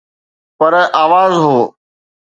[0.57, 0.73] پر
[1.03, 1.57] آواز هو.